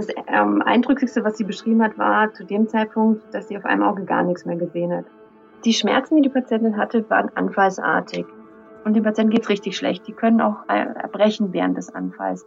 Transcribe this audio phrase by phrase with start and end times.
[0.00, 3.82] Das ähm, Eindrücklichste, was sie beschrieben hat, war zu dem Zeitpunkt, dass sie auf einem
[3.82, 5.04] Auge gar nichts mehr gesehen hat.
[5.66, 8.24] Die Schmerzen, die die Patientin hatte, waren anfallsartig.
[8.86, 10.06] Und dem Patienten geht's richtig schlecht.
[10.06, 12.46] Die können auch äh, erbrechen während des Anfalls.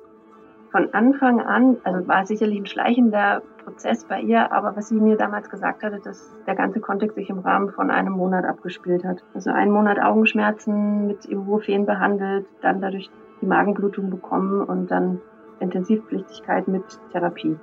[0.71, 5.15] Von Anfang an, also war sicherlich ein schleichender Prozess bei ihr, aber was sie mir
[5.15, 9.23] damals gesagt hatte, dass der ganze Kontext sich im Rahmen von einem Monat abgespielt hat.
[9.35, 13.11] Also einen Monat Augenschmerzen mit Ibuprofen behandelt, dann dadurch
[13.41, 15.21] die Magenblutung bekommen und dann
[15.59, 17.57] Intensivpflichtigkeit mit Therapie.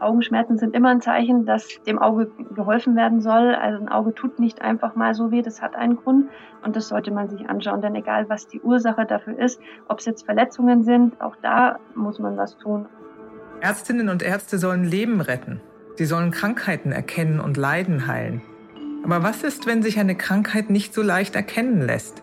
[0.00, 3.54] Augenschmerzen sind immer ein Zeichen, dass dem Auge geholfen werden soll.
[3.54, 6.30] Also ein Auge tut nicht einfach mal so weh, das hat einen Grund
[6.62, 7.82] und das sollte man sich anschauen.
[7.82, 12.18] Denn egal, was die Ursache dafür ist, ob es jetzt Verletzungen sind, auch da muss
[12.18, 12.86] man was tun.
[13.60, 15.60] Ärztinnen und Ärzte sollen Leben retten.
[15.96, 18.40] Sie sollen Krankheiten erkennen und Leiden heilen.
[19.04, 22.22] Aber was ist, wenn sich eine Krankheit nicht so leicht erkennen lässt?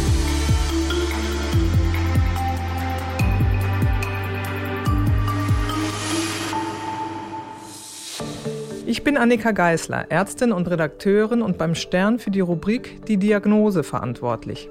[8.91, 13.83] Ich bin Annika Geisler, Ärztin und Redakteurin und beim Stern für die Rubrik Die Diagnose
[13.83, 14.69] verantwortlich.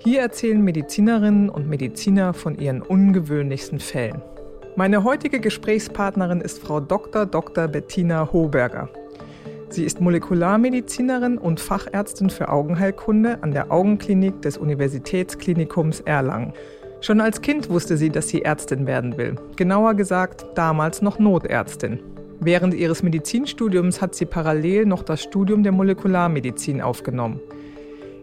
[0.00, 4.20] Hier erzählen Medizinerinnen und Mediziner von ihren ungewöhnlichsten Fällen.
[4.76, 7.24] Meine heutige Gesprächspartnerin ist Frau Dr.
[7.24, 7.66] Dr.
[7.68, 8.90] Bettina Hoberger.
[9.70, 16.52] Sie ist Molekularmedizinerin und Fachärztin für Augenheilkunde an der Augenklinik des Universitätsklinikums Erlangen.
[17.00, 19.36] Schon als Kind wusste sie, dass sie Ärztin werden will.
[19.56, 22.00] Genauer gesagt, damals noch Notärztin.
[22.40, 27.40] Während ihres Medizinstudiums hat sie parallel noch das Studium der Molekularmedizin aufgenommen.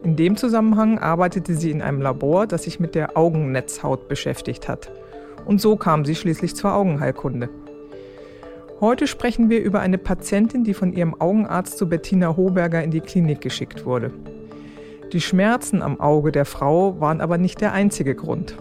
[0.03, 4.91] In dem Zusammenhang arbeitete sie in einem Labor, das sich mit der Augennetzhaut beschäftigt hat.
[5.45, 7.49] Und so kam sie schließlich zur Augenheilkunde.
[8.79, 13.01] Heute sprechen wir über eine Patientin, die von ihrem Augenarzt zu Bettina Hoberger in die
[13.01, 14.11] Klinik geschickt wurde.
[15.13, 18.55] Die Schmerzen am Auge der Frau waren aber nicht der einzige Grund.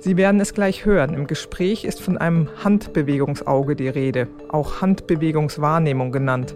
[0.00, 1.12] Sie werden es gleich hören.
[1.14, 6.54] Im Gespräch ist von einem Handbewegungsauge die Rede, auch Handbewegungswahrnehmung genannt.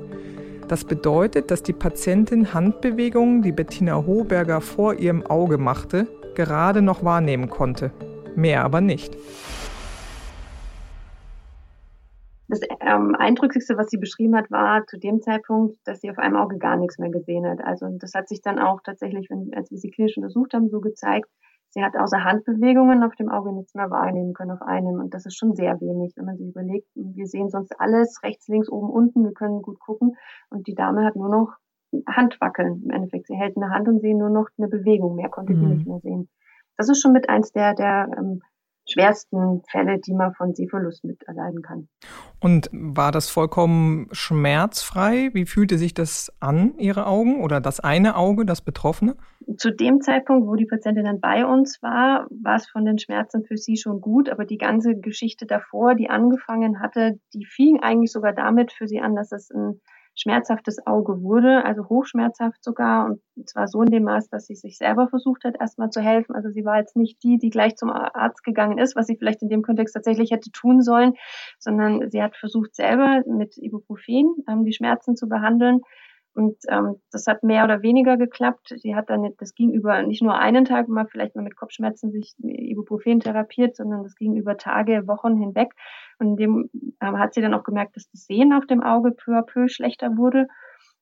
[0.68, 7.02] Das bedeutet, dass die Patientin Handbewegungen, die Bettina Hoberger vor ihrem Auge machte, gerade noch
[7.02, 7.90] wahrnehmen konnte.
[8.36, 9.16] Mehr aber nicht.
[12.46, 16.36] Das ähm, Eindrücklichste, was sie beschrieben hat, war zu dem Zeitpunkt, dass sie auf einem
[16.36, 17.60] Auge gar nichts mehr gesehen hat.
[17.64, 20.80] Also das hat sich dann auch tatsächlich, wenn, als wir sie klinisch untersucht haben, so
[20.80, 21.28] gezeigt,
[21.74, 25.00] Sie hat außer Handbewegungen auf dem Auge nichts mehr wahrnehmen können auf einem.
[25.00, 26.86] Und das ist schon sehr wenig, wenn man sich überlegt.
[26.94, 29.24] Wir sehen sonst alles rechts, links, oben, unten.
[29.24, 30.16] Wir können gut gucken.
[30.50, 31.56] Und die Dame hat nur noch
[32.06, 33.26] Handwackeln im Endeffekt.
[33.26, 35.16] Sie hält eine Hand und sehen nur noch eine Bewegung.
[35.16, 35.70] Mehr konnte sie mhm.
[35.70, 36.28] nicht mehr sehen.
[36.76, 38.42] Das ist schon mit eins der, der ähm,
[38.92, 41.88] schwersten Fälle, die man von Sehverlust miterleiden kann.
[42.40, 45.30] Und war das vollkommen schmerzfrei?
[45.32, 49.16] Wie fühlte sich das an, Ihre Augen oder das eine Auge, das Betroffene?
[49.56, 53.44] Zu dem Zeitpunkt, wo die Patientin dann bei uns war, war es von den Schmerzen
[53.44, 58.12] für sie schon gut, aber die ganze Geschichte davor, die angefangen hatte, die fing eigentlich
[58.12, 59.80] sogar damit für sie an, dass es ein
[60.14, 64.76] schmerzhaftes Auge wurde, also hochschmerzhaft sogar und zwar so in dem Maß, dass sie sich
[64.76, 66.34] selber versucht hat, erstmal zu helfen.
[66.34, 69.42] Also sie war jetzt nicht die, die gleich zum Arzt gegangen ist, was sie vielleicht
[69.42, 71.14] in dem Kontext tatsächlich hätte tun sollen,
[71.58, 75.80] sondern sie hat versucht selber mit Ibuprofen ähm, die Schmerzen zu behandeln
[76.34, 78.74] und ähm, das hat mehr oder weniger geklappt.
[78.78, 82.10] Sie hat dann, das ging über nicht nur einen Tag, mal vielleicht mal mit Kopfschmerzen
[82.10, 85.74] sich Ibuprofen therapiert, sondern das ging über Tage, Wochen hinweg.
[86.18, 89.10] Und in dem ähm, hat sie dann auch gemerkt, dass das Sehen auf dem Auge
[89.12, 90.46] peu à peu schlechter wurde.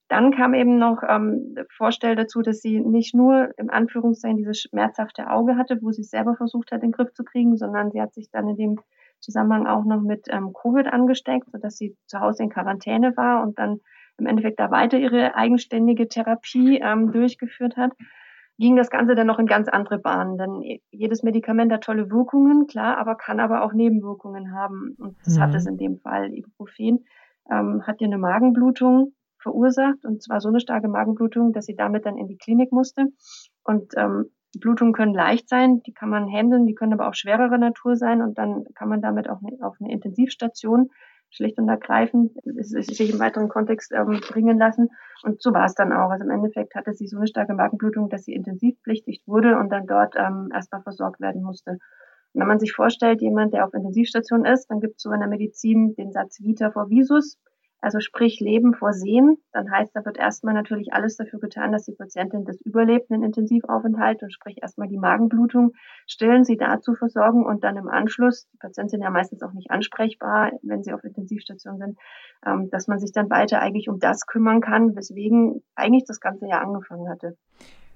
[0.09, 5.31] Dann kam eben noch ähm, Vorstell dazu, dass sie nicht nur im Anführungszeichen dieses schmerzhafte
[5.31, 8.29] Auge hatte, wo sie selber versucht hat, den Griff zu kriegen, sondern sie hat sich
[8.33, 8.81] dann in dem
[9.21, 13.59] Zusammenhang auch noch mit ähm, Covid angesteckt, sodass sie zu Hause in Quarantäne war und
[13.61, 13.79] dann
[14.21, 17.93] im Endeffekt da weiter ihre eigenständige Therapie ähm, durchgeführt hat,
[18.59, 20.37] ging das Ganze dann noch in ganz andere Bahnen.
[20.37, 24.95] Denn jedes Medikament hat tolle Wirkungen, klar, aber kann aber auch Nebenwirkungen haben.
[24.99, 25.41] Und das mhm.
[25.41, 26.33] hat es in dem Fall.
[26.33, 27.07] Ibuprofen
[27.51, 32.05] ähm, hat ihr eine Magenblutung verursacht und zwar so eine starke Magenblutung, dass sie damit
[32.05, 33.07] dann in die Klinik musste.
[33.65, 34.27] Und ähm,
[34.59, 38.21] Blutungen können leicht sein, die kann man handeln, die können aber auch schwerere Natur sein
[38.21, 40.91] und dann kann man damit auch auf eine Intensivstation
[41.31, 44.91] schlicht und ergreifend sich im weiteren Kontext ähm, bringen lassen.
[45.23, 46.11] Und so war es dann auch.
[46.11, 49.87] Also im Endeffekt hatte sie so eine starke Magenblutung, dass sie intensivpflichtig wurde und dann
[49.87, 51.79] dort ähm, erstmal versorgt werden musste.
[52.33, 55.21] Und wenn man sich vorstellt, jemand, der auf Intensivstation ist, dann gibt es so in
[55.21, 57.39] der Medizin den Satz Vita vor Visus.
[57.81, 59.39] Also sprich Leben vor Sehen.
[59.53, 63.23] Dann heißt, da wird erstmal natürlich alles dafür getan, dass die Patientin das überlebt, einen
[63.23, 65.73] Intensivaufenthalt und sprich erstmal die Magenblutung
[66.07, 69.71] stillen, sie dazu versorgen und dann im Anschluss, die Patienten sind ja meistens auch nicht
[69.71, 71.99] ansprechbar, wenn sie auf Intensivstation sind,
[72.47, 76.47] ähm, dass man sich dann weiter eigentlich um das kümmern kann, weswegen eigentlich das ganze
[76.47, 77.37] Jahr angefangen hatte.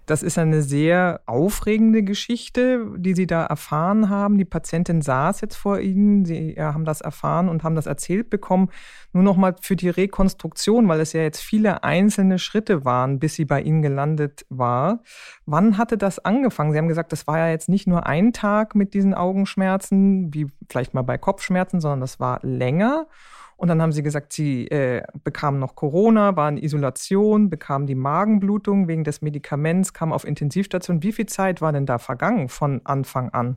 [0.07, 4.37] Das ist eine sehr aufregende Geschichte, die Sie da erfahren haben.
[4.37, 6.25] Die Patientin saß jetzt vor Ihnen.
[6.25, 8.71] Sie haben das erfahren und haben das erzählt bekommen.
[9.13, 13.35] Nur noch mal für die Rekonstruktion, weil es ja jetzt viele einzelne Schritte waren, bis
[13.35, 15.01] sie bei Ihnen gelandet war.
[15.47, 16.73] Wann hatte das angefangen?
[16.73, 20.49] Sie haben gesagt, das war ja jetzt nicht nur ein Tag mit diesen Augenschmerzen, wie
[20.69, 23.07] vielleicht mal bei Kopfschmerzen, sondern das war länger.
[23.57, 27.95] Und dann haben sie gesagt, sie äh, bekamen noch Corona, waren in Isolation, bekamen die
[27.95, 31.03] Magenblutung wegen des Medikaments, kamen auf Intensivstation.
[31.03, 33.57] Wie viel Zeit war denn da vergangen von Anfang an?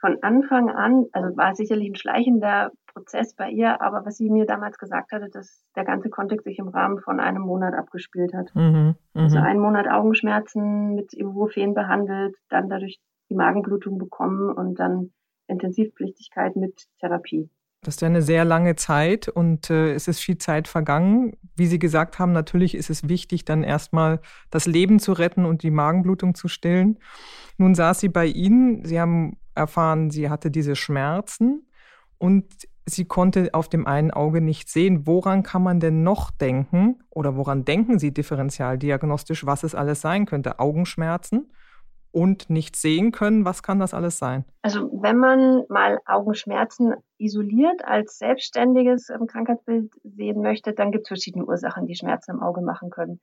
[0.00, 4.46] Von Anfang an, also war sicherlich ein schleichender Prozess bei ihr, aber was sie mir
[4.46, 8.54] damals gesagt hatte, dass der ganze Kontext sich im Rahmen von einem Monat abgespielt hat.
[8.54, 9.44] Mhm, also mhm.
[9.44, 13.00] einen Monat Augenschmerzen mit Ibuprofen behandelt, dann dadurch
[13.30, 15.12] die Magenblutung bekommen und dann
[15.46, 17.48] Intensivpflichtigkeit mit Therapie.
[17.84, 21.32] Das ist ja eine sehr lange Zeit und äh, es ist viel Zeit vergangen.
[21.56, 24.20] Wie Sie gesagt haben, natürlich ist es wichtig, dann erstmal
[24.50, 27.00] das Leben zu retten und die Magenblutung zu stillen.
[27.58, 28.84] Nun saß sie bei Ihnen.
[28.84, 31.66] Sie haben erfahren, sie hatte diese Schmerzen
[32.18, 32.46] und
[32.86, 35.04] sie konnte auf dem einen Auge nicht sehen.
[35.04, 40.26] Woran kann man denn noch denken oder woran denken Sie differenzialdiagnostisch, was es alles sein
[40.26, 40.60] könnte?
[40.60, 41.50] Augenschmerzen?
[42.12, 43.44] Und nicht sehen können.
[43.44, 44.44] Was kann das alles sein?
[44.62, 51.44] Also wenn man mal Augenschmerzen isoliert als selbstständiges Krankheitsbild sehen möchte, dann gibt es verschiedene
[51.44, 53.20] Ursachen, die Schmerzen im Auge machen können.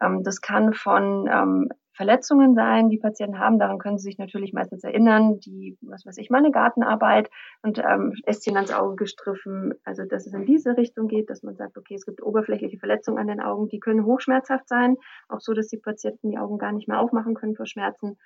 [0.00, 3.58] Ähm, das kann von ähm, Verletzungen sein, die Patienten haben.
[3.58, 5.40] Daran können sie sich natürlich meistens erinnern.
[5.40, 7.30] Die, was weiß ich, meine Gartenarbeit
[7.62, 9.74] und ähm, Ästchen ans Auge gestriffen.
[9.84, 13.18] Also, dass es in diese Richtung geht, dass man sagt, okay, es gibt oberflächliche Verletzungen
[13.18, 14.96] an den Augen, die können hochschmerzhaft sein.
[15.28, 18.18] Auch so, dass die Patienten die Augen gar nicht mehr aufmachen können vor Schmerzen.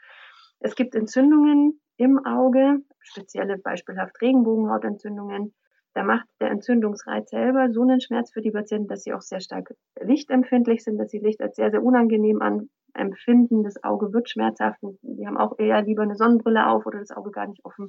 [0.60, 5.54] Es gibt Entzündungen im Auge, spezielle beispielhaft Regenbogenhautentzündungen.
[5.94, 9.40] Da macht der Entzündungsreiz selber so einen Schmerz für die Patienten, dass sie auch sehr
[9.40, 13.62] stark lichtempfindlich sind, dass sie Licht als sehr, sehr unangenehm an, empfinden.
[13.62, 14.78] Das Auge wird schmerzhaft.
[15.02, 17.88] Die haben auch eher lieber eine Sonnenbrille auf oder das Auge gar nicht offen.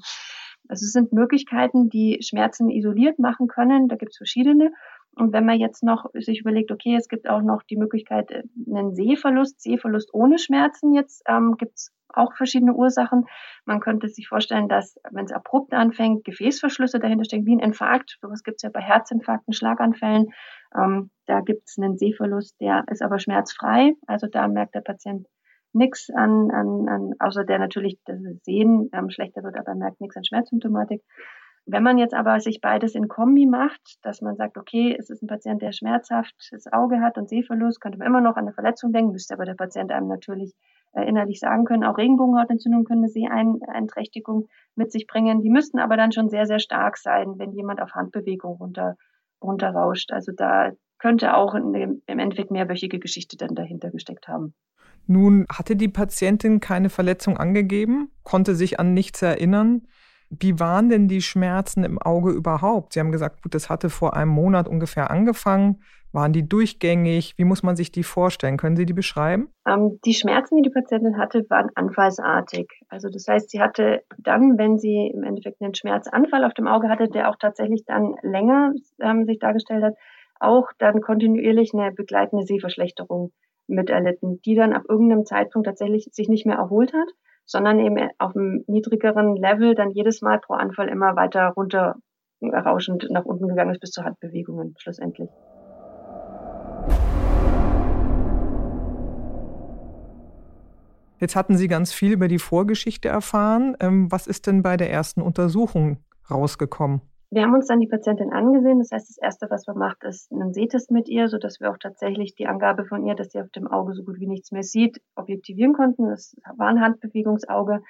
[0.68, 3.88] Also es sind Möglichkeiten, die Schmerzen isoliert machen können.
[3.88, 4.71] Da gibt es verschiedene.
[5.15, 8.44] Und wenn man jetzt noch sich überlegt, okay, es gibt auch noch die Möglichkeit, äh,
[8.68, 13.25] einen Sehverlust, Sehverlust ohne Schmerzen jetzt, ähm, gibt es auch verschiedene Ursachen.
[13.65, 18.18] Man könnte sich vorstellen, dass, wenn es abrupt anfängt, Gefäßverschlüsse dahinter stecken, wie ein Infarkt.
[18.21, 20.27] Sowas gibt es ja bei Herzinfarkten, Schlaganfällen.
[20.75, 23.94] Ähm, da gibt es einen Sehverlust, der ist aber schmerzfrei.
[24.07, 25.27] Also da merkt der Patient
[25.74, 30.18] nichts an, an, an, außer der natürlich das Sehen ähm, schlechter wird, aber merkt nichts
[30.18, 31.01] an Schmerzsymptomatik.
[31.69, 35.21] Wenn man jetzt aber sich beides in Kombi macht, dass man sagt, okay, es ist
[35.21, 38.94] ein Patient, der schmerzhaftes Auge hat und Sehverlust, könnte man immer noch an eine Verletzung
[38.94, 40.54] denken, müsste aber der Patient einem natürlich
[41.02, 45.42] innerlich sagen können, auch Regenbogenhautentzündungen können eine Seheinträchtigung mit sich bringen.
[45.42, 48.96] Die müssten aber dann schon sehr, sehr stark sein, wenn jemand auf Handbewegung runter,
[49.42, 50.12] runterrauscht.
[50.12, 54.54] Also da könnte auch im Endeffekt mehrwöchige Geschichte dann dahinter gesteckt haben.
[55.06, 59.88] Nun hatte die Patientin keine Verletzung angegeben, konnte sich an nichts erinnern.
[60.30, 62.92] Wie waren denn die Schmerzen im Auge überhaupt?
[62.94, 65.82] Sie haben gesagt, gut, das hatte vor einem Monat ungefähr angefangen.
[66.12, 67.33] Waren die durchgängig?
[67.38, 68.57] Wie muss man sich die vorstellen?
[68.57, 69.50] Können Sie die beschreiben?
[69.68, 72.68] Ähm, die Schmerzen, die die Patientin hatte, waren anfallsartig.
[72.89, 76.90] Also das heißt, sie hatte dann, wenn sie im Endeffekt einen Schmerzanfall auf dem Auge
[76.90, 79.95] hatte, der auch tatsächlich dann länger ähm, sich dargestellt hat,
[80.40, 83.31] auch dann kontinuierlich eine begleitende Sehverschlechterung
[83.68, 87.09] miterlitten, die dann ab irgendeinem Zeitpunkt tatsächlich sich nicht mehr erholt hat
[87.47, 91.95] sondern eben auf einem niedrigeren Level dann jedes Mal pro Anfall immer weiter runter
[92.42, 95.30] rauschend nach unten gegangen ist bis zu Handbewegungen schlussendlich.
[101.19, 103.76] Jetzt hatten Sie ganz viel über die Vorgeschichte erfahren.
[103.80, 105.97] Ähm, was ist denn bei der ersten Untersuchung
[106.30, 107.02] rausgekommen?
[107.30, 108.80] Wir haben uns dann die Patientin angesehen.
[108.80, 111.78] Das heißt, das Erste, was man macht, ist einen Sehtest mit ihr, sodass wir auch
[111.78, 114.64] tatsächlich die Angabe von ihr, dass sie auf dem Auge so gut wie nichts mehr
[114.64, 116.07] sieht, objektivieren konnten.
[116.07, 117.81] Das war ein Handbewegungsauge.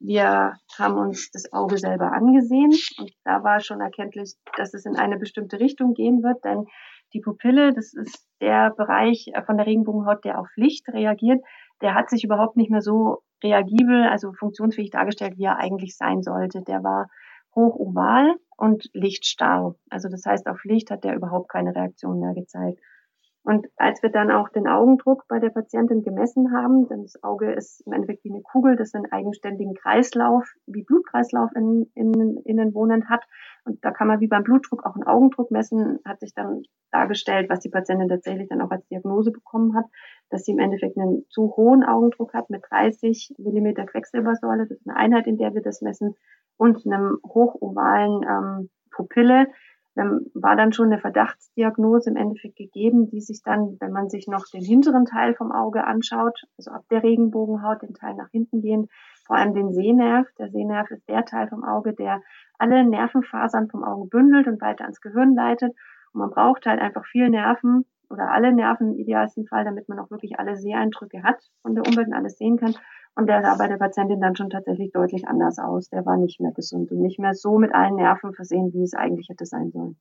[0.00, 4.96] Wir haben uns das Auge selber angesehen und da war schon erkenntlich, dass es in
[4.96, 6.64] eine bestimmte Richtung gehen wird, denn
[7.12, 11.42] die Pupille, das ist der Bereich von der Regenbogenhaut, der auf Licht reagiert,
[11.82, 16.22] der hat sich überhaupt nicht mehr so reagibel, also funktionsfähig dargestellt, wie er eigentlich sein
[16.22, 16.62] sollte.
[16.62, 17.08] Der war
[17.54, 19.74] hochoval und lichtstarr.
[19.88, 22.78] Also das heißt, auf Licht hat der überhaupt keine Reaktion mehr gezeigt.
[23.42, 27.50] Und als wir dann auch den Augendruck bei der Patientin gemessen haben, denn das Auge
[27.52, 32.74] ist im Endeffekt wie eine Kugel, das einen eigenständigen Kreislauf, wie Blutkreislauf in, in, innen
[32.74, 33.24] wohnend hat.
[33.64, 37.48] Und da kann man wie beim Blutdruck auch einen Augendruck messen, hat sich dann dargestellt,
[37.48, 39.86] was die Patientin tatsächlich dann auch als Diagnose bekommen hat,
[40.30, 44.88] dass sie im Endeffekt einen zu hohen Augendruck hat mit 30 Millimeter Quecksilbersäule, das ist
[44.88, 46.14] eine Einheit, in der wir das messen,
[46.56, 49.46] und einem hochovalen ähm, Pupille,
[49.94, 54.28] dann war dann schon eine Verdachtsdiagnose im Endeffekt gegeben, die sich dann, wenn man sich
[54.28, 58.62] noch den hinteren Teil vom Auge anschaut, also ab der Regenbogenhaut, den Teil nach hinten
[58.62, 58.88] gehen,
[59.26, 60.28] vor allem den Sehnerv.
[60.38, 62.22] Der Sehnerv ist der Teil vom Auge, der
[62.58, 65.72] alle Nervenfasern vom Auge bündelt und weiter ans Gehirn leitet.
[66.12, 69.98] Und man braucht halt einfach viel Nerven oder alle Nerven im idealsten Fall, damit man
[69.98, 72.74] auch wirklich alle Seheindrücke hat von der Umwelt und alles sehen kann.
[73.14, 75.88] Und der sah bei der Patientin dann schon tatsächlich deutlich anders aus.
[75.88, 78.94] Der war nicht mehr gesund und nicht mehr so mit allen Nerven versehen, wie es
[78.94, 79.96] eigentlich hätte sein sollen.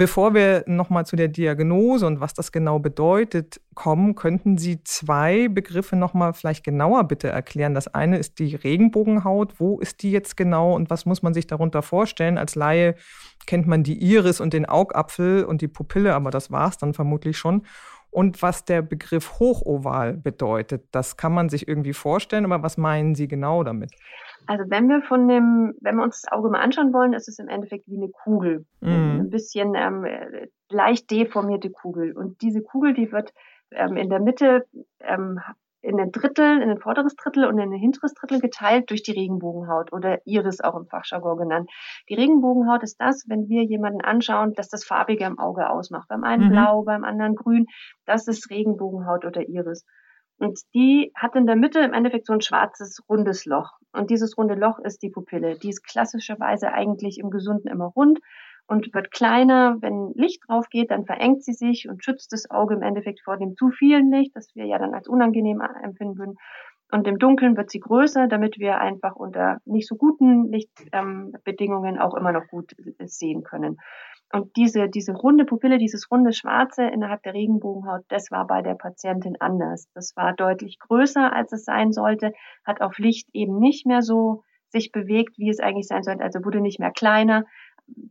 [0.00, 5.48] Bevor wir nochmal zu der Diagnose und was das genau bedeutet kommen, könnten Sie zwei
[5.48, 7.74] Begriffe nochmal vielleicht genauer bitte erklären.
[7.74, 9.60] Das eine ist die Regenbogenhaut.
[9.60, 12.38] Wo ist die jetzt genau und was muss man sich darunter vorstellen?
[12.38, 12.94] Als Laie
[13.44, 16.94] kennt man die Iris und den Augapfel und die Pupille, aber das war es dann
[16.94, 17.66] vermutlich schon
[18.10, 20.84] und was der Begriff Hochoval bedeutet.
[20.92, 23.92] Das kann man sich irgendwie vorstellen, aber was meinen Sie genau damit?
[24.46, 27.38] Also wenn wir von dem, wenn wir uns das Auge mal anschauen wollen, ist es
[27.38, 28.66] im Endeffekt wie eine Kugel.
[28.80, 29.20] Mm.
[29.20, 30.04] Ein bisschen ähm,
[30.70, 32.12] leicht deformierte Kugel.
[32.16, 33.32] Und diese Kugel, die wird
[33.70, 34.66] ähm, in der Mitte
[35.00, 35.40] ähm,
[35.82, 39.12] in ein Drittel, in ein vorderes Drittel und in ein hinteres Drittel geteilt durch die
[39.12, 41.70] Regenbogenhaut oder Iris auch im Fachjargon genannt.
[42.08, 46.08] Die Regenbogenhaut ist das, wenn wir jemanden anschauen, dass das Farbige im Auge ausmacht.
[46.08, 46.50] Beim einen mhm.
[46.50, 47.66] blau, beim anderen grün.
[48.04, 49.84] Das ist Regenbogenhaut oder Iris.
[50.38, 53.72] Und die hat in der Mitte im Endeffekt so ein schwarzes, rundes Loch.
[53.92, 55.58] Und dieses runde Loch ist die Pupille.
[55.58, 58.20] Die ist klassischerweise eigentlich im Gesunden immer rund
[58.70, 59.76] und wird kleiner.
[59.80, 63.36] Wenn Licht drauf geht, dann verengt sie sich und schützt das Auge im Endeffekt vor
[63.36, 66.36] dem zu vielen Licht, das wir ja dann als unangenehm empfinden würden.
[66.92, 72.00] Und im Dunkeln wird sie größer, damit wir einfach unter nicht so guten Lichtbedingungen ähm,
[72.00, 72.72] auch immer noch gut
[73.04, 73.76] sehen können.
[74.32, 78.74] Und diese, diese runde Pupille, dieses runde Schwarze innerhalb der Regenbogenhaut, das war bei der
[78.74, 79.88] Patientin anders.
[79.94, 82.32] Das war deutlich größer, als es sein sollte,
[82.64, 86.22] hat auf Licht eben nicht mehr so sich bewegt, wie es eigentlich sein sollte.
[86.22, 87.44] Also wurde nicht mehr kleiner,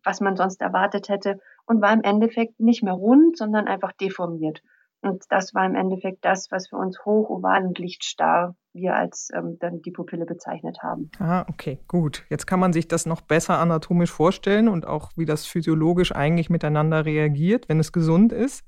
[0.03, 4.62] was man sonst erwartet hätte und war im Endeffekt nicht mehr rund, sondern einfach deformiert.
[5.01, 9.29] Und das war im Endeffekt das, was für uns hoch, oval und lichtstarr wir als
[9.33, 11.09] ähm, dann die Pupille bezeichnet haben.
[11.19, 12.25] Ah, okay, gut.
[12.29, 16.50] Jetzt kann man sich das noch besser anatomisch vorstellen und auch, wie das physiologisch eigentlich
[16.50, 18.65] miteinander reagiert, wenn es gesund ist.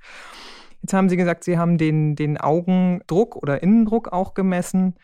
[0.82, 4.96] Jetzt haben Sie gesagt, Sie haben den, den Augendruck oder Innendruck auch gemessen.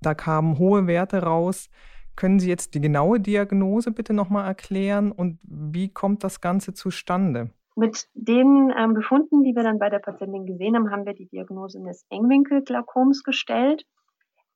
[0.00, 1.68] Da kamen hohe Werte raus.
[2.16, 7.50] Können Sie jetzt die genaue Diagnose bitte nochmal erklären und wie kommt das Ganze zustande?
[7.76, 11.28] Mit den ähm, Befunden, die wir dann bei der Patientin gesehen haben, haben wir die
[11.28, 13.84] Diagnose des Engwinkelglaukoms gestellt.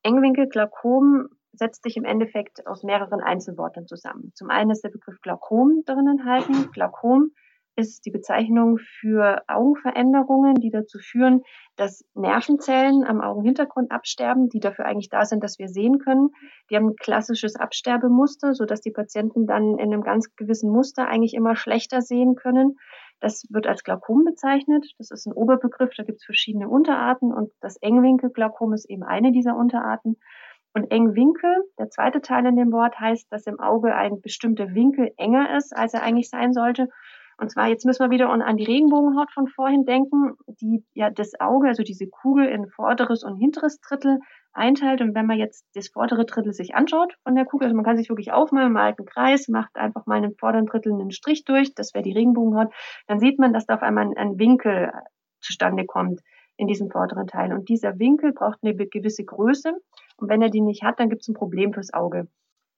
[0.02, 4.32] Engwinkelglaukom setzt sich im Endeffekt aus mehreren Einzelworten zusammen.
[4.34, 6.70] Zum einen ist der Begriff Glaukom drin enthalten.
[6.72, 7.32] Glaukom
[7.88, 11.42] ist die Bezeichnung für Augenveränderungen, die dazu führen,
[11.76, 16.30] dass Nervenzellen am Augenhintergrund absterben, die dafür eigentlich da sind, dass wir sehen können.
[16.70, 21.08] Die haben ein klassisches Absterbemuster, so dass die Patienten dann in einem ganz gewissen Muster
[21.08, 22.76] eigentlich immer schlechter sehen können.
[23.20, 24.86] Das wird als Glaukom bezeichnet.
[24.98, 25.90] Das ist ein Oberbegriff.
[25.96, 30.16] Da gibt es verschiedene Unterarten und das Engwinkelglaukom ist eben eine dieser Unterarten.
[30.72, 35.12] Und Engwinkel, der zweite Teil in dem Wort, heißt, dass im Auge ein bestimmter Winkel
[35.16, 36.88] enger ist, als er eigentlich sein sollte.
[37.40, 41.40] Und zwar, jetzt müssen wir wieder an die Regenbogenhaut von vorhin denken, die ja das
[41.40, 44.18] Auge, also diese Kugel in vorderes und hinteres Drittel
[44.52, 45.00] einteilt.
[45.00, 47.96] Und wenn man jetzt das vordere Drittel sich anschaut von der Kugel, also man kann
[47.96, 51.74] sich wirklich aufmalen, malt einen Kreis, macht einfach mal einen vorderen Drittel einen Strich durch,
[51.74, 52.74] das wäre die Regenbogenhaut,
[53.06, 54.92] dann sieht man, dass da auf einmal ein Winkel
[55.40, 56.20] zustande kommt
[56.58, 57.54] in diesem vorderen Teil.
[57.54, 59.72] Und dieser Winkel braucht eine gewisse Größe.
[60.18, 62.28] Und wenn er die nicht hat, dann gibt es ein Problem fürs Auge.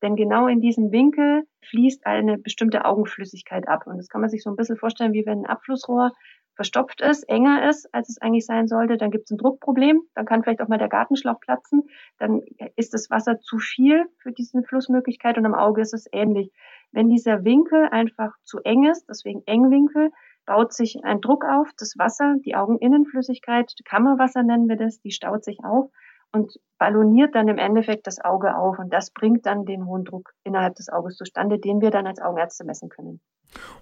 [0.03, 3.87] Denn genau in diesem Winkel fließt eine bestimmte Augenflüssigkeit ab.
[3.87, 6.13] Und das kann man sich so ein bisschen vorstellen, wie wenn ein Abflussrohr
[6.55, 10.27] verstopft ist, enger ist, als es eigentlich sein sollte, dann gibt es ein Druckproblem, dann
[10.27, 12.43] kann vielleicht auch mal der Gartenschlauch platzen, dann
[12.77, 15.39] ist das Wasser zu viel für diese Flussmöglichkeit.
[15.39, 16.53] Und am Auge ist es ähnlich.
[16.91, 20.11] Wenn dieser Winkel einfach zu eng ist, deswegen Engwinkel,
[20.45, 25.45] baut sich ein Druck auf, das Wasser, die Augeninnenflüssigkeit, Kammerwasser nennen wir das, die staut
[25.45, 25.91] sich auf
[26.33, 28.79] und balloniert dann im Endeffekt das Auge auf.
[28.79, 32.21] Und das bringt dann den hohen Druck innerhalb des Auges zustande, den wir dann als
[32.21, 33.21] Augenärzte messen können.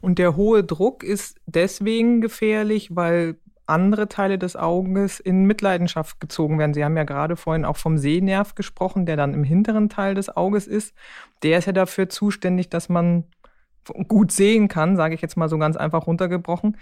[0.01, 6.59] Und der hohe Druck ist deswegen gefährlich, weil andere Teile des Auges in Mitleidenschaft gezogen
[6.59, 6.75] werden.
[6.75, 10.37] Sie haben ja gerade vorhin auch vom Sehnerv gesprochen, der dann im hinteren Teil des
[10.37, 10.93] Auges ist.
[11.45, 13.25] Der ist ja dafür zuständig, dass man
[14.09, 16.77] gut sehen kann, sage ich jetzt mal so ganz einfach runtergebrochen.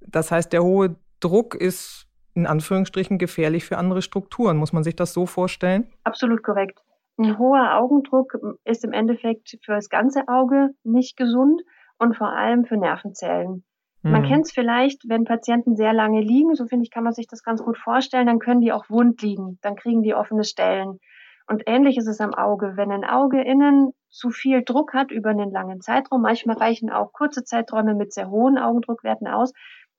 [0.00, 2.03] Das heißt, der hohe Druck ist
[2.34, 4.56] in Anführungsstrichen gefährlich für andere Strukturen.
[4.56, 5.86] Muss man sich das so vorstellen?
[6.02, 6.80] Absolut korrekt.
[7.16, 11.62] Ein hoher Augendruck ist im Endeffekt für das ganze Auge nicht gesund
[11.98, 13.64] und vor allem für Nervenzellen.
[14.02, 14.10] Mhm.
[14.10, 17.28] Man kennt es vielleicht, wenn Patienten sehr lange liegen, so finde ich, kann man sich
[17.28, 20.98] das ganz gut vorstellen, dann können die auch wund liegen, dann kriegen die offene Stellen.
[21.46, 22.72] Und ähnlich ist es am Auge.
[22.76, 27.12] Wenn ein Auge innen zu viel Druck hat über einen langen Zeitraum, manchmal reichen auch
[27.12, 29.52] kurze Zeiträume mit sehr hohen Augendruckwerten aus,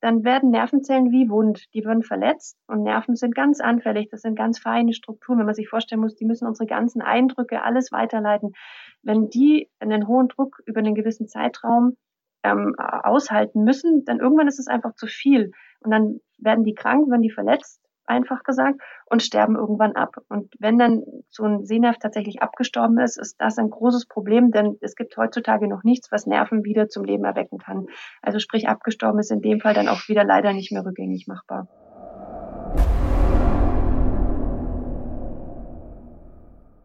[0.05, 4.35] dann werden Nervenzellen wie wund, die werden verletzt und Nerven sind ganz anfällig, das sind
[4.35, 8.53] ganz feine Strukturen, wenn man sich vorstellen muss, die müssen unsere ganzen Eindrücke, alles weiterleiten.
[9.01, 11.97] Wenn die einen hohen Druck über einen gewissen Zeitraum
[12.43, 17.09] ähm, aushalten müssen, dann irgendwann ist es einfach zu viel und dann werden die krank,
[17.09, 20.15] werden die verletzt einfach gesagt, und sterben irgendwann ab.
[20.29, 24.77] Und wenn dann so ein Sehnerv tatsächlich abgestorben ist, ist das ein großes Problem, denn
[24.81, 27.87] es gibt heutzutage noch nichts, was Nerven wieder zum Leben erwecken kann.
[28.21, 31.67] Also sprich, abgestorben ist in dem Fall dann auch wieder leider nicht mehr rückgängig machbar.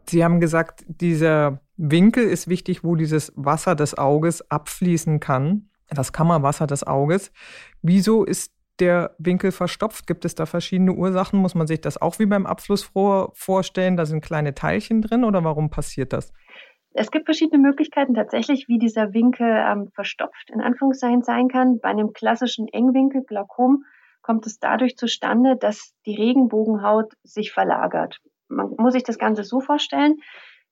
[0.09, 6.12] Sie haben gesagt, dieser Winkel ist wichtig, wo dieses Wasser des Auges abfließen kann, das
[6.12, 7.31] Kammerwasser des Auges.
[7.81, 10.07] Wieso ist der Winkel verstopft?
[10.07, 11.41] Gibt es da verschiedene Ursachen?
[11.41, 13.97] Muss man sich das auch wie beim Abflussrohr vorstellen?
[13.97, 16.33] Da sind kleine Teilchen drin oder warum passiert das?
[16.93, 21.79] Es gibt verschiedene Möglichkeiten tatsächlich, wie dieser Winkel ähm, verstopft in Anführungszeichen sein kann.
[21.81, 23.85] Bei einem klassischen Engwinkel, Glaukom,
[24.23, 28.19] kommt es dadurch zustande, dass die Regenbogenhaut sich verlagert.
[28.49, 30.17] Man muss sich das Ganze so vorstellen,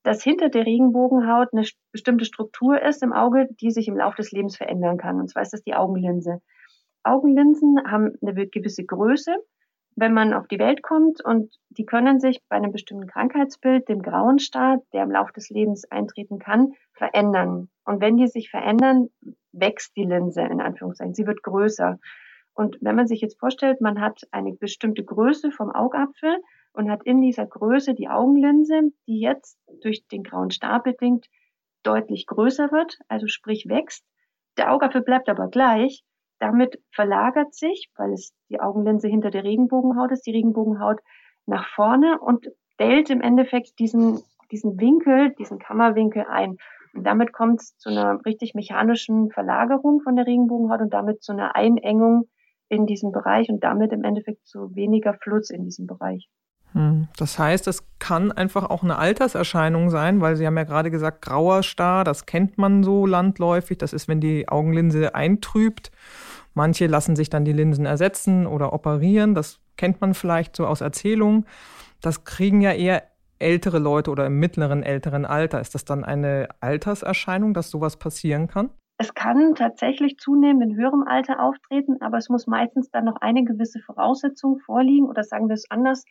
[0.02, 4.32] dass hinter der Regenbogenhaut eine bestimmte Struktur ist im Auge, die sich im Laufe des
[4.32, 5.20] Lebens verändern kann.
[5.20, 6.40] Und zwar ist das die Augenlinse.
[7.02, 9.36] Augenlinsen haben eine gewisse Größe,
[9.96, 14.02] wenn man auf die Welt kommt und die können sich bei einem bestimmten Krankheitsbild, dem
[14.02, 17.68] grauen Star, der im Laufe des Lebens eintreten kann, verändern.
[17.84, 19.08] Und wenn die sich verändern,
[19.52, 21.14] wächst die Linse in Anführungszeichen.
[21.14, 21.98] Sie wird größer.
[22.54, 26.38] Und wenn man sich jetzt vorstellt, man hat eine bestimmte Größe vom Augapfel
[26.72, 31.26] und hat in dieser Größe die Augenlinse, die jetzt durch den grauen Star bedingt
[31.82, 34.04] deutlich größer wird, also sprich wächst.
[34.56, 36.04] Der Augapfel bleibt aber gleich,
[36.38, 41.00] damit verlagert sich, weil es die Augenlinse hinter der Regenbogenhaut ist, die Regenbogenhaut
[41.46, 42.46] nach vorne und
[42.78, 46.56] dellt im Endeffekt diesen, diesen Winkel, diesen Kammerwinkel ein.
[46.94, 51.32] Und damit kommt es zu einer richtig mechanischen Verlagerung von der Regenbogenhaut und damit zu
[51.32, 52.28] einer Einengung
[52.68, 56.28] in diesem Bereich und damit im Endeffekt zu weniger Fluss in diesem Bereich.
[56.72, 57.08] Hm.
[57.16, 61.22] Das heißt, es kann einfach auch eine Alterserscheinung sein, weil Sie haben ja gerade gesagt,
[61.22, 63.78] grauer Star, das kennt man so landläufig.
[63.78, 65.90] Das ist, wenn die Augenlinse eintrübt.
[66.54, 69.34] Manche lassen sich dann die Linsen ersetzen oder operieren.
[69.34, 71.46] Das kennt man vielleicht so aus Erzählungen.
[72.00, 73.04] Das kriegen ja eher
[73.38, 75.60] ältere Leute oder im mittleren, älteren Alter.
[75.60, 78.70] Ist das dann eine Alterserscheinung, dass sowas passieren kann?
[79.00, 83.44] Es kann tatsächlich zunehmend in höherem Alter auftreten, aber es muss meistens dann noch eine
[83.44, 86.04] gewisse Voraussetzung vorliegen oder sagen wir es anders.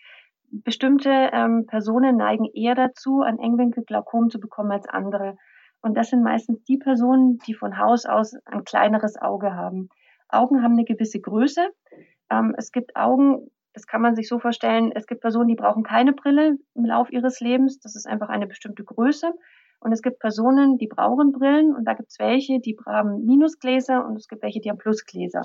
[0.50, 5.36] Bestimmte ähm, Personen neigen eher dazu, ein Engwinkelglaukom zu bekommen als andere.
[5.82, 9.90] Und das sind meistens die Personen, die von Haus aus ein kleineres Auge haben.
[10.30, 11.70] Augen haben eine gewisse Größe.
[12.30, 15.84] Ähm, es gibt Augen, das kann man sich so vorstellen, es gibt Personen, die brauchen
[15.84, 17.80] keine Brille im Lauf ihres Lebens.
[17.80, 19.32] Das ist einfach eine bestimmte Größe.
[19.80, 24.06] Und es gibt Personen, die brauchen Brillen und da gibt es welche, die haben Minusgläser
[24.06, 25.44] und es gibt welche, die haben Plusgläser.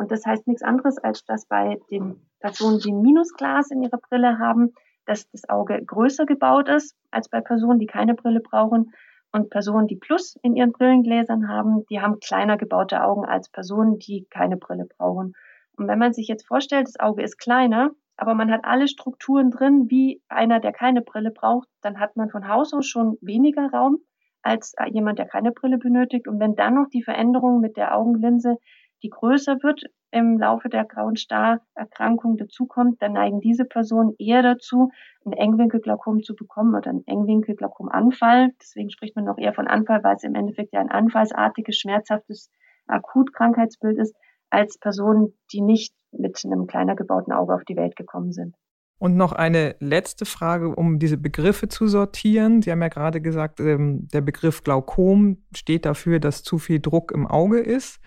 [0.00, 3.98] Und das heißt nichts anderes, als dass bei den Personen, die ein Minusglas in ihrer
[3.98, 4.72] Brille haben,
[5.04, 8.94] dass das Auge größer gebaut ist als bei Personen, die keine Brille brauchen.
[9.30, 13.98] Und Personen, die Plus in ihren Brillengläsern haben, die haben kleiner gebaute Augen als Personen,
[13.98, 15.34] die keine Brille brauchen.
[15.76, 19.50] Und wenn man sich jetzt vorstellt, das Auge ist kleiner, aber man hat alle Strukturen
[19.50, 23.68] drin, wie einer, der keine Brille braucht, dann hat man von Haus aus schon weniger
[23.70, 23.98] Raum
[24.40, 26.26] als jemand, der keine Brille benötigt.
[26.26, 28.56] Und wenn dann noch die Veränderung mit der Augenlinse,
[29.02, 34.90] die größer wird, im Laufe der grauen Starerkrankung dazukommt, dann neigen diese Personen eher dazu,
[35.24, 38.50] ein Engwinkelglaukom zu bekommen oder ein Engwinkelglaukomanfall.
[38.60, 42.50] Deswegen spricht man auch eher von Anfall, weil es im Endeffekt ja ein anfallsartiges, schmerzhaftes
[42.86, 44.16] Akutkrankheitsbild ist,
[44.50, 48.56] als Personen, die nicht mit einem kleiner gebauten Auge auf die Welt gekommen sind.
[48.98, 52.60] Und noch eine letzte Frage, um diese Begriffe zu sortieren.
[52.60, 57.10] Sie haben ja gerade gesagt, ähm, der Begriff Glaukom steht dafür, dass zu viel Druck
[57.12, 57.98] im Auge ist.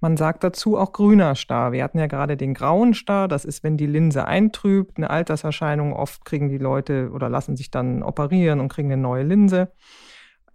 [0.00, 1.72] Man sagt dazu auch grüner Star.
[1.72, 3.28] Wir hatten ja gerade den grauen Star.
[3.28, 5.94] Das ist, wenn die Linse eintrübt, eine Alterserscheinung.
[5.94, 9.72] Oft kriegen die Leute oder lassen sich dann operieren und kriegen eine neue Linse.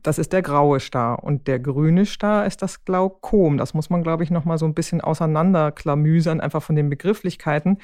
[0.03, 1.23] Das ist der graue Star.
[1.23, 3.57] Und der grüne Star ist das Glaukom.
[3.57, 7.79] Das muss man, glaube ich, noch mal so ein bisschen auseinanderklamüsern, einfach von den Begrifflichkeiten.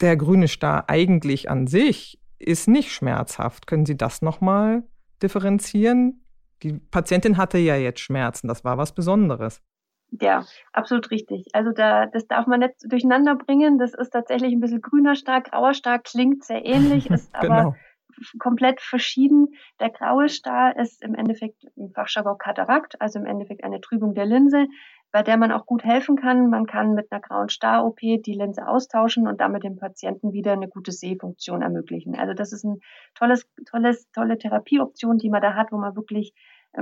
[0.00, 3.66] Der grüne Star eigentlich an sich ist nicht schmerzhaft.
[3.66, 4.82] Können Sie das noch mal
[5.22, 6.24] differenzieren?
[6.62, 8.48] Die Patientin hatte ja jetzt Schmerzen.
[8.48, 9.62] Das war was Besonderes.
[10.10, 11.46] Ja, absolut richtig.
[11.52, 13.78] Also da, das darf man nicht durcheinander bringen.
[13.78, 17.74] Das ist tatsächlich ein bisschen grüner Star, grauer Star klingt sehr ähnlich, ist aber genau.
[18.38, 19.48] komplett verschieden.
[19.80, 24.26] Der graue Star ist im Endeffekt im Fachjargon Katarakt, also im Endeffekt eine Trübung der
[24.26, 24.66] Linse,
[25.12, 26.50] bei der man auch gut helfen kann.
[26.50, 30.68] Man kann mit einer grauen Star-OP die Linse austauschen und damit dem Patienten wieder eine
[30.68, 32.14] gute Sehfunktion ermöglichen.
[32.16, 32.80] Also das ist ein
[33.14, 36.32] tolles, tolles, tolle Therapieoption, die man da hat, wo man wirklich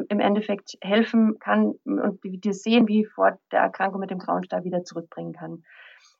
[0.08, 4.64] im Endeffekt helfen kann und das Sehen wie vor der Erkrankung mit dem grauen Star
[4.64, 5.62] wieder zurückbringen kann.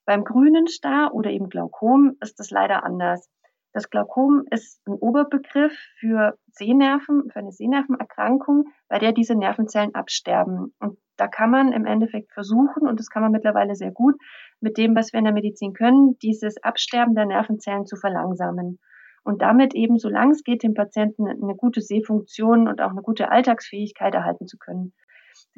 [0.07, 3.29] Beim grünen Star oder eben Glaukom ist das leider anders.
[3.73, 10.73] Das Glaukom ist ein Oberbegriff für Sehnerven, für eine Sehnervenerkrankung, bei der diese Nervenzellen absterben.
[10.79, 14.15] Und da kann man im Endeffekt versuchen, und das kann man mittlerweile sehr gut,
[14.61, 18.79] mit dem, was wir in der Medizin können, dieses Absterben der Nervenzellen zu verlangsamen.
[19.25, 23.31] Und damit eben, solange es geht, dem Patienten eine gute Sehfunktion und auch eine gute
[23.31, 24.93] Alltagsfähigkeit erhalten zu können.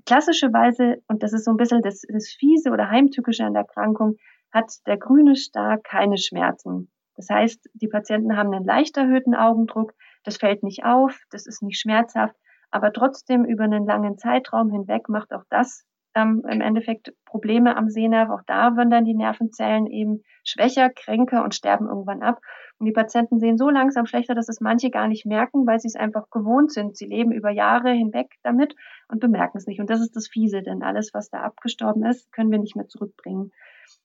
[0.07, 4.17] Klassischerweise, und das ist so ein bisschen das, das Fiese oder Heimtückische an der Erkrankung,
[4.53, 6.91] hat der grüne Star keine Schmerzen.
[7.17, 11.63] Das heißt, die Patienten haben einen leicht erhöhten Augendruck, das fällt nicht auf, das ist
[11.63, 12.37] nicht schmerzhaft,
[12.71, 15.85] aber trotzdem über einen langen Zeitraum hinweg macht auch das
[16.17, 18.31] ähm, im Endeffekt Probleme am Sehnerv.
[18.31, 22.41] Auch da dann die Nervenzellen eben schwächer, kränker und sterben irgendwann ab.
[22.79, 25.89] Und die Patienten sehen so langsam schlechter, dass es manche gar nicht merken, weil sie
[25.89, 26.97] es einfach gewohnt sind.
[26.97, 28.75] Sie leben über Jahre hinweg damit
[29.09, 29.81] und bemerken es nicht.
[29.81, 32.89] Und das ist das Fiese, denn alles, was da abgestorben ist, können wir nicht mehr
[32.89, 33.53] zurückbringen.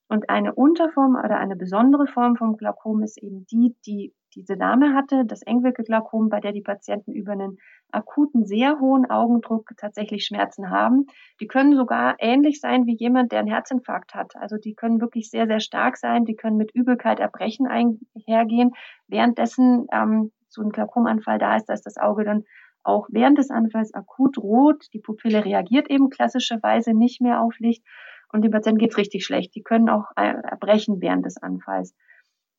[0.08, 4.94] Und eine Unterform oder eine besondere Form vom Glaukom ist eben die, die diese Dame
[4.94, 7.58] hatte, das Engwickelglaukom, bei der die Patienten über einen
[7.94, 11.08] akuten, sehr hohen Augendruck tatsächlich Schmerzen haben.
[11.40, 14.36] Die können sogar ähnlich sein wie jemand, der einen Herzinfarkt hat.
[14.36, 16.26] Also die können wirklich sehr, sehr stark sein.
[16.26, 18.72] Die können mit Übelkeit, Erbrechen einhergehen.
[19.08, 22.44] Währenddessen ähm, so ein Glaukomanfall da ist, da ist das Auge dann
[22.84, 24.86] auch während des Anfalls akut rot.
[24.94, 27.84] Die Pupille reagiert eben klassischerweise nicht mehr auf Licht
[28.32, 29.56] und den Patienten geht's richtig schlecht.
[29.56, 31.96] Die können auch äh, erbrechen während des Anfalls.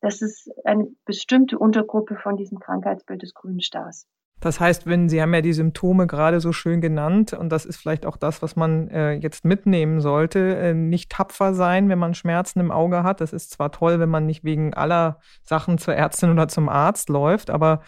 [0.00, 4.06] Das ist eine bestimmte Untergruppe von diesem Krankheitsbild des grünen Stars.
[4.42, 7.76] Das heißt, wenn Sie haben ja die Symptome gerade so schön genannt und das ist
[7.76, 12.12] vielleicht auch das, was man äh, jetzt mitnehmen sollte, äh, nicht tapfer sein, wenn man
[12.14, 13.20] Schmerzen im Auge hat.
[13.20, 17.08] Das ist zwar toll, wenn man nicht wegen aller Sachen zur Ärztin oder zum Arzt
[17.08, 17.82] läuft, aber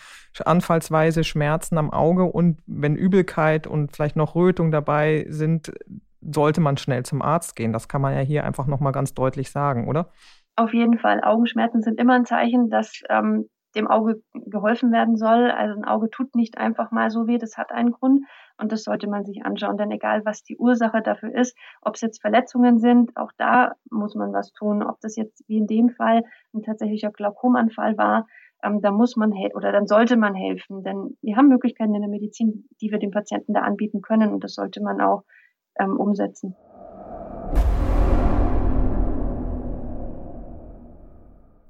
[0.44, 5.72] anfallsweise Schmerzen am Auge und wenn Übelkeit und vielleicht noch Rötung dabei sind,
[6.20, 7.72] sollte man schnell zum Arzt gehen.
[7.72, 10.08] Das kann man ja hier einfach nochmal ganz deutlich sagen, oder?
[10.54, 11.20] Auf jeden Fall.
[11.24, 15.50] Augenschmerzen sind immer ein Zeichen, dass ähm, dem Auge geholfen werden soll.
[15.50, 18.24] Also ein Auge tut nicht einfach mal so weh, das hat einen Grund
[18.58, 19.76] und das sollte man sich anschauen.
[19.76, 24.14] Denn egal, was die Ursache dafür ist, ob es jetzt Verletzungen sind, auch da muss
[24.14, 24.82] man was tun.
[24.82, 28.26] Ob das jetzt wie in dem Fall ein tatsächlicher Glaukomanfall war,
[28.62, 30.82] ähm, da muss man oder dann sollte man helfen.
[30.82, 34.44] Denn wir haben Möglichkeiten in der Medizin, die wir dem Patienten da anbieten können und
[34.44, 35.24] das sollte man auch
[35.78, 36.56] ähm, umsetzen.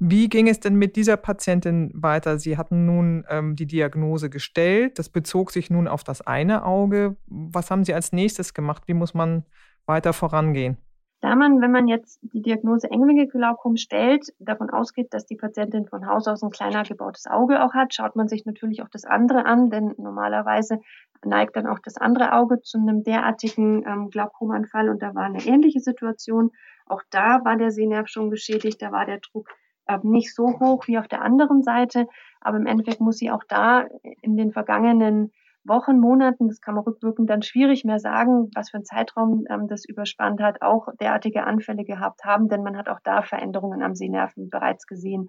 [0.07, 2.39] Wie ging es denn mit dieser Patientin weiter?
[2.39, 4.99] Sie hatten nun ähm, die Diagnose gestellt.
[4.99, 7.17] Das bezog sich nun auf das eine Auge.
[7.25, 8.83] Was haben Sie als nächstes gemacht?
[8.85, 9.45] Wie muss man
[9.87, 10.77] weiter vorangehen?
[11.23, 16.07] Da man, wenn man jetzt die Diagnose Engwinkelglaukom stellt, davon ausgeht, dass die Patientin von
[16.07, 19.47] Haus aus ein kleiner gebautes Auge auch hat, schaut man sich natürlich auch das andere
[19.47, 20.81] an, denn normalerweise
[21.25, 25.47] neigt dann auch das andere Auge zu einem derartigen ähm, Glaukomanfall und da war eine
[25.47, 26.51] ähnliche Situation.
[26.85, 29.49] Auch da war der Sehnerv schon geschädigt, da war der Druck
[30.03, 32.07] nicht so hoch wie auf der anderen Seite,
[32.41, 33.87] aber im Endeffekt muss sie auch da
[34.23, 35.33] in den vergangenen
[35.65, 39.67] Wochen, Monaten, das kann man rückwirkend dann schwierig mehr sagen, was für ein Zeitraum ähm,
[39.67, 43.95] das überspannt hat, auch derartige Anfälle gehabt haben, denn man hat auch da Veränderungen am
[43.95, 45.29] Sehnerven bereits gesehen.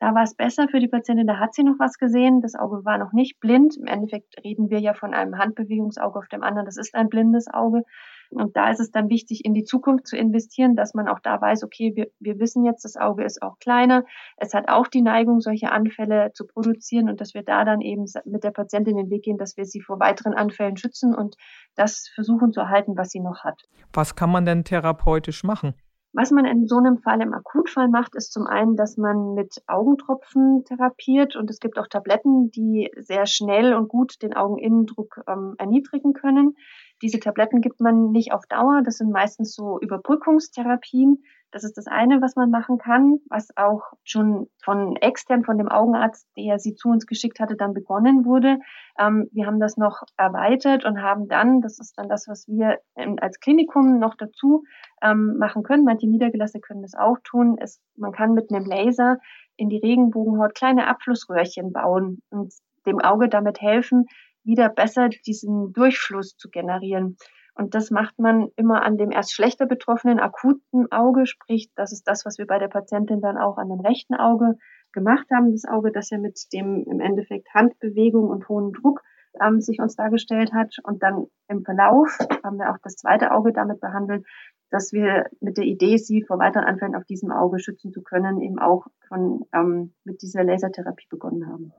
[0.00, 2.40] Da war es besser für die Patientin, da hat sie noch was gesehen.
[2.40, 3.76] Das Auge war noch nicht blind.
[3.76, 6.66] Im Endeffekt reden wir ja von einem Handbewegungsauge auf dem anderen.
[6.66, 7.82] Das ist ein blindes Auge.
[8.30, 11.40] Und da ist es dann wichtig, in die Zukunft zu investieren, dass man auch da
[11.40, 14.04] weiß, okay, wir, wir wissen jetzt, das Auge ist auch kleiner.
[14.36, 18.04] Es hat auch die Neigung, solche Anfälle zu produzieren und dass wir da dann eben
[18.24, 21.36] mit der Patientin den Weg gehen, dass wir sie vor weiteren Anfällen schützen und
[21.74, 23.62] das versuchen zu erhalten, was sie noch hat.
[23.92, 25.74] Was kann man denn therapeutisch machen?
[26.14, 29.62] Was man in so einem Fall im Akutfall macht, ist zum einen, dass man mit
[29.66, 35.54] Augentropfen therapiert und es gibt auch Tabletten, die sehr schnell und gut den Augeninnendruck ähm,
[35.58, 36.56] erniedrigen können.
[37.02, 38.82] Diese Tabletten gibt man nicht auf Dauer.
[38.84, 41.22] Das sind meistens so Überbrückungstherapien.
[41.50, 45.68] Das ist das eine, was man machen kann, was auch schon von extern, von dem
[45.68, 48.58] Augenarzt, der sie zu uns geschickt hatte, dann begonnen wurde.
[48.98, 52.80] Ähm, wir haben das noch erweitert und haben dann, das ist dann das, was wir
[52.96, 54.64] als Klinikum noch dazu
[55.00, 55.84] ähm, machen können.
[55.84, 57.56] Manche Niedergelassene können das auch tun.
[57.58, 59.18] Es, man kann mit einem Laser
[59.56, 62.52] in die Regenbogenhaut kleine Abflussröhrchen bauen und
[62.86, 64.06] dem Auge damit helfen,
[64.48, 67.16] wieder besser diesen Durchfluss zu generieren.
[67.54, 72.04] Und das macht man immer an dem erst schlechter betroffenen akuten Auge, sprich, das ist
[72.04, 74.54] das, was wir bei der Patientin dann auch an dem rechten Auge
[74.92, 75.52] gemacht haben.
[75.52, 79.02] Das Auge, das ja mit dem im Endeffekt Handbewegung und hohen Druck
[79.42, 80.76] ähm, sich uns dargestellt hat.
[80.84, 84.24] Und dann im Verlauf haben wir auch das zweite Auge damit behandelt,
[84.70, 88.40] dass wir mit der Idee, sie vor weiteren Anfällen auf diesem Auge schützen zu können,
[88.40, 91.72] eben auch von, ähm, mit dieser Lasertherapie begonnen haben.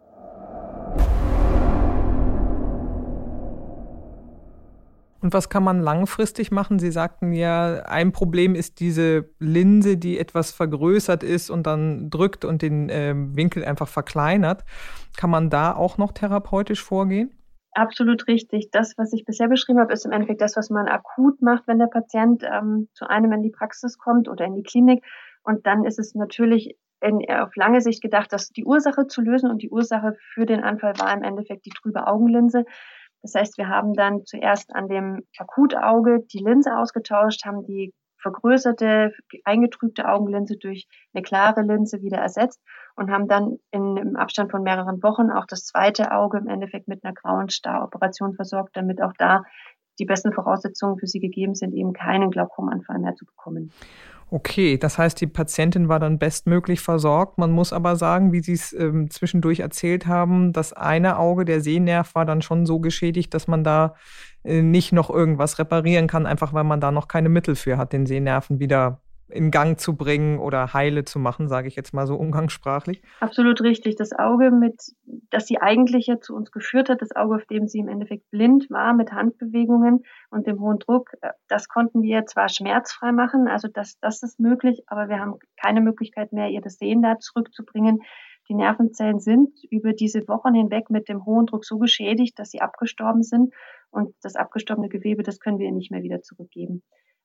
[5.21, 6.79] Und was kann man langfristig machen?
[6.79, 12.45] Sie sagten ja, ein Problem ist diese Linse, die etwas vergrößert ist und dann drückt
[12.45, 14.63] und den äh, Winkel einfach verkleinert.
[15.17, 17.31] Kann man da auch noch therapeutisch vorgehen?
[17.73, 18.71] Absolut richtig.
[18.71, 21.79] Das, was ich bisher beschrieben habe, ist im Endeffekt das, was man akut macht, wenn
[21.79, 25.03] der Patient ähm, zu einem in die Praxis kommt oder in die Klinik.
[25.43, 29.49] Und dann ist es natürlich in, auf lange Sicht gedacht, dass die Ursache zu lösen
[29.49, 32.65] und die Ursache für den Anfall war im Endeffekt die trübe Augenlinse.
[33.21, 39.13] Das heißt, wir haben dann zuerst an dem Akutauge die Linse ausgetauscht, haben die vergrößerte,
[39.45, 42.61] eingetrübte Augenlinse durch eine klare Linse wieder ersetzt
[42.95, 46.87] und haben dann in, im Abstand von mehreren Wochen auch das zweite Auge im Endeffekt
[46.87, 49.43] mit einer grauen Staroperation versorgt, damit auch da
[49.99, 53.71] die besten Voraussetzungen für sie gegeben sind, eben keinen Glaukomanfall mehr zu bekommen.
[54.31, 57.39] Okay, das heißt, die Patientin war dann bestmöglich versorgt.
[57.39, 61.61] Man muss aber sagen, wie Sie es ähm, zwischendurch erzählt haben, das eine Auge, der
[61.61, 63.95] Sehnerv, war dann schon so geschädigt, dass man da
[64.43, 67.91] äh, nicht noch irgendwas reparieren kann, einfach weil man da noch keine Mittel für hat,
[67.91, 72.07] den Sehnerven wieder in Gang zu bringen oder heile zu machen, sage ich jetzt mal
[72.07, 73.01] so umgangssprachlich.
[73.19, 73.95] Absolut richtig.
[73.95, 74.81] Das Auge, mit,
[75.29, 78.29] das sie eigentlich ja zu uns geführt hat, das Auge, auf dem sie im Endeffekt
[78.31, 83.47] blind war mit Handbewegungen und dem hohen Druck, äh, das konnten wir zwar schmerzfrei machen,
[83.47, 87.19] also das, das ist möglich, aber wir haben keine Möglichkeit mehr, ihr das Sehen da
[87.19, 88.01] zurückzubringen.
[88.49, 92.61] Die Nervenzellen sind über diese Wochen hinweg mit dem hohen Druck so geschädigt, dass sie
[92.61, 93.53] abgestorben sind.
[93.91, 96.81] Und das abgestorbene Gewebe, das können wir ihr nicht mehr wieder zurückgeben.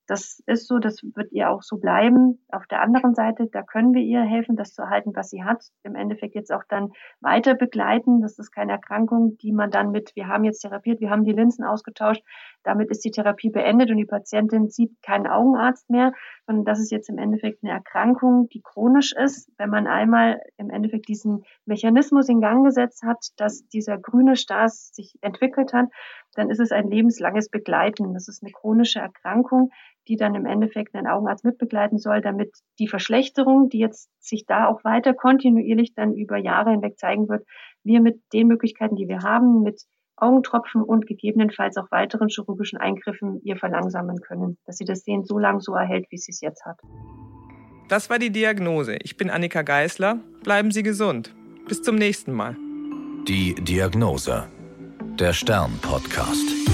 [0.06, 2.44] Das ist so, das wird ihr auch so bleiben.
[2.50, 5.64] Auf der anderen Seite, da können wir ihr helfen, das zu erhalten, was sie hat.
[5.82, 8.20] Im Endeffekt jetzt auch dann weiter begleiten.
[8.20, 11.32] Das ist keine Erkrankung, die man dann mit, wir haben jetzt therapiert, wir haben die
[11.32, 12.22] Linsen ausgetauscht,
[12.64, 16.12] damit ist die Therapie beendet und die Patientin sieht keinen Augenarzt mehr,
[16.46, 19.50] sondern das ist jetzt im Endeffekt eine Erkrankung, die chronisch ist.
[19.56, 24.90] Wenn man einmal im Endeffekt diesen Mechanismus in Gang gesetzt hat, dass dieser grüne Stas
[24.92, 25.86] sich entwickelt hat,
[26.34, 28.12] dann ist es ein lebenslanges Begleiten.
[28.14, 29.70] Das ist eine chronische Erkrankung,
[30.08, 34.68] die dann im Endeffekt einen Augenarzt mitbegleiten soll, damit die Verschlechterung, die jetzt sich da
[34.68, 37.46] auch weiter kontinuierlich dann über Jahre hinweg zeigen wird,
[37.82, 39.82] wir mit den Möglichkeiten, die wir haben, mit
[40.16, 45.38] Augentropfen und gegebenenfalls auch weiteren chirurgischen Eingriffen ihr verlangsamen können, dass sie das Sehen so
[45.38, 46.78] lang so erhält, wie sie es jetzt hat.
[47.88, 48.96] Das war die Diagnose.
[49.02, 50.20] Ich bin Annika Geißler.
[50.42, 51.34] Bleiben Sie gesund.
[51.68, 52.56] Bis zum nächsten Mal.
[53.28, 54.48] Die Diagnose.
[55.18, 56.73] Der Stern-Podcast.